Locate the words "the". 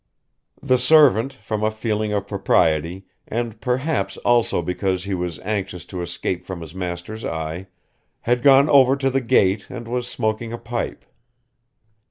0.63-0.79, 9.11-9.21